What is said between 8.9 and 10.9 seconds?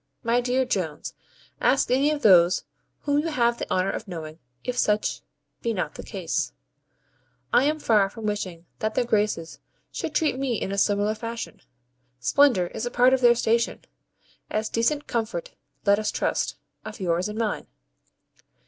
their Graces should treat me in a